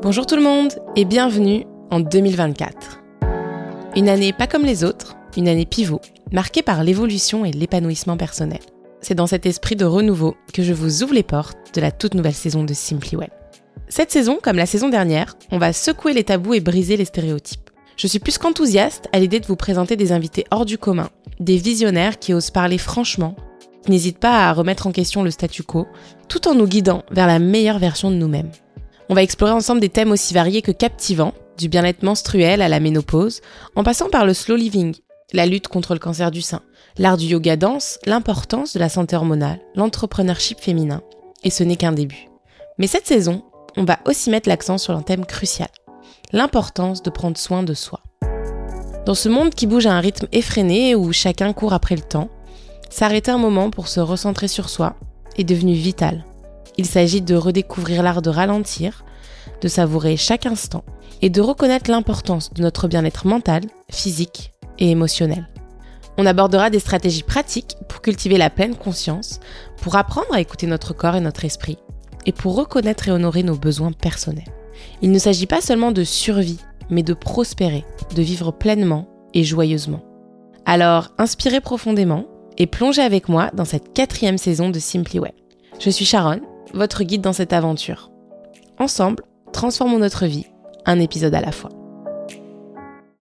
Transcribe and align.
Bonjour 0.00 0.26
tout 0.26 0.36
le 0.36 0.42
monde 0.42 0.74
et 0.94 1.04
bienvenue 1.04 1.64
en 1.90 1.98
2024. 1.98 3.00
Une 3.96 4.08
année 4.08 4.32
pas 4.32 4.46
comme 4.46 4.64
les 4.64 4.84
autres, 4.84 5.16
une 5.36 5.48
année 5.48 5.66
pivot, 5.66 6.00
marquée 6.30 6.62
par 6.62 6.84
l'évolution 6.84 7.44
et 7.44 7.50
l'épanouissement 7.50 8.16
personnel. 8.16 8.60
C'est 9.00 9.16
dans 9.16 9.26
cet 9.26 9.44
esprit 9.44 9.74
de 9.74 9.84
renouveau 9.84 10.36
que 10.54 10.62
je 10.62 10.72
vous 10.72 11.02
ouvre 11.02 11.14
les 11.14 11.24
portes 11.24 11.74
de 11.74 11.80
la 11.80 11.90
toute 11.90 12.14
nouvelle 12.14 12.34
saison 12.34 12.62
de 12.62 12.74
Simply 12.74 13.16
Well. 13.16 13.32
Cette 13.88 14.12
saison, 14.12 14.38
comme 14.40 14.56
la 14.56 14.66
saison 14.66 14.88
dernière, 14.88 15.34
on 15.50 15.58
va 15.58 15.72
secouer 15.72 16.12
les 16.12 16.22
tabous 16.22 16.54
et 16.54 16.60
briser 16.60 16.96
les 16.96 17.04
stéréotypes. 17.04 17.68
Je 17.96 18.06
suis 18.06 18.20
plus 18.20 18.38
qu'enthousiaste 18.38 19.08
à 19.12 19.18
l'idée 19.18 19.40
de 19.40 19.46
vous 19.46 19.56
présenter 19.56 19.96
des 19.96 20.12
invités 20.12 20.44
hors 20.52 20.64
du 20.64 20.78
commun, 20.78 21.08
des 21.40 21.56
visionnaires 21.56 22.20
qui 22.20 22.34
osent 22.34 22.52
parler 22.52 22.78
franchement, 22.78 23.34
qui 23.84 23.90
n'hésitent 23.90 24.20
pas 24.20 24.48
à 24.48 24.52
remettre 24.52 24.86
en 24.86 24.92
question 24.92 25.24
le 25.24 25.32
statu 25.32 25.64
quo, 25.64 25.88
tout 26.28 26.46
en 26.46 26.54
nous 26.54 26.68
guidant 26.68 27.02
vers 27.10 27.26
la 27.26 27.40
meilleure 27.40 27.80
version 27.80 28.12
de 28.12 28.16
nous-mêmes. 28.16 28.52
On 29.10 29.14
va 29.14 29.22
explorer 29.22 29.52
ensemble 29.52 29.80
des 29.80 29.88
thèmes 29.88 30.12
aussi 30.12 30.34
variés 30.34 30.60
que 30.60 30.70
captivants, 30.70 31.32
du 31.56 31.68
bien-être 31.68 32.02
menstruel 32.02 32.60
à 32.60 32.68
la 32.68 32.78
ménopause, 32.78 33.40
en 33.74 33.82
passant 33.82 34.10
par 34.10 34.26
le 34.26 34.34
slow 34.34 34.56
living, 34.56 34.94
la 35.32 35.46
lutte 35.46 35.68
contre 35.68 35.94
le 35.94 35.98
cancer 35.98 36.30
du 36.30 36.42
sein, 36.42 36.60
l'art 36.98 37.16
du 37.16 37.24
yoga 37.24 37.56
danse, 37.56 37.98
l'importance 38.04 38.74
de 38.74 38.78
la 38.78 38.90
santé 38.90 39.16
hormonale, 39.16 39.60
l'entrepreneurship 39.74 40.60
féminin. 40.60 41.00
Et 41.42 41.50
ce 41.50 41.64
n'est 41.64 41.76
qu'un 41.76 41.92
début. 41.92 42.28
Mais 42.76 42.86
cette 42.86 43.06
saison, 43.06 43.44
on 43.78 43.84
va 43.84 43.98
aussi 44.04 44.28
mettre 44.28 44.48
l'accent 44.48 44.76
sur 44.76 44.94
un 44.94 45.02
thème 45.02 45.24
crucial, 45.24 45.68
l'importance 46.32 47.02
de 47.02 47.10
prendre 47.10 47.38
soin 47.38 47.62
de 47.62 47.74
soi. 47.74 48.00
Dans 49.06 49.14
ce 49.14 49.30
monde 49.30 49.54
qui 49.54 49.66
bouge 49.66 49.86
à 49.86 49.94
un 49.94 50.00
rythme 50.00 50.28
effréné 50.32 50.94
où 50.94 51.14
chacun 51.14 51.54
court 51.54 51.72
après 51.72 51.96
le 51.96 52.02
temps, 52.02 52.28
s'arrêter 52.90 53.30
un 53.30 53.38
moment 53.38 53.70
pour 53.70 53.88
se 53.88 54.00
recentrer 54.00 54.48
sur 54.48 54.68
soi 54.68 54.96
est 55.38 55.44
devenu 55.44 55.72
vital. 55.72 56.24
Il 56.78 56.86
s'agit 56.86 57.22
de 57.22 57.34
redécouvrir 57.34 58.02
l'art 58.02 58.22
de 58.22 58.30
ralentir, 58.30 59.04
de 59.60 59.68
savourer 59.68 60.16
chaque 60.16 60.46
instant 60.46 60.84
et 61.22 61.30
de 61.30 61.40
reconnaître 61.40 61.90
l'importance 61.90 62.52
de 62.52 62.62
notre 62.62 62.88
bien-être 62.88 63.26
mental, 63.26 63.62
physique 63.90 64.52
et 64.78 64.90
émotionnel. 64.90 65.48
On 66.16 66.26
abordera 66.26 66.70
des 66.70 66.80
stratégies 66.80 67.22
pratiques 67.22 67.76
pour 67.88 68.00
cultiver 68.00 68.38
la 68.38 68.50
pleine 68.50 68.74
conscience, 68.74 69.40
pour 69.80 69.96
apprendre 69.96 70.32
à 70.32 70.40
écouter 70.40 70.66
notre 70.66 70.92
corps 70.92 71.16
et 71.16 71.20
notre 71.20 71.44
esprit, 71.44 71.78
et 72.26 72.32
pour 72.32 72.56
reconnaître 72.56 73.08
et 73.08 73.12
honorer 73.12 73.42
nos 73.42 73.56
besoins 73.56 73.92
personnels. 73.92 74.44
Il 75.02 75.12
ne 75.12 75.18
s'agit 75.18 75.46
pas 75.46 75.60
seulement 75.60 75.92
de 75.92 76.04
survie, 76.04 76.60
mais 76.90 77.02
de 77.02 77.14
prospérer, 77.14 77.84
de 78.14 78.22
vivre 78.22 78.50
pleinement 78.50 79.08
et 79.34 79.44
joyeusement. 79.44 80.00
Alors, 80.66 81.08
inspirez 81.18 81.60
profondément 81.60 82.26
et 82.58 82.66
plongez 82.66 83.02
avec 83.02 83.28
moi 83.28 83.50
dans 83.54 83.64
cette 83.64 83.92
quatrième 83.92 84.38
saison 84.38 84.70
de 84.70 84.78
Simply 84.78 85.20
Well. 85.20 85.32
Je 85.78 85.90
suis 85.90 86.04
Sharon 86.04 86.40
votre 86.74 87.02
guide 87.04 87.22
dans 87.22 87.32
cette 87.32 87.52
aventure. 87.52 88.10
Ensemble, 88.80 89.24
transformons 89.52 89.98
notre 89.98 90.26
vie, 90.26 90.46
un 90.86 91.00
épisode 91.00 91.34
à 91.34 91.40
la 91.40 91.50
fois. 91.50 91.70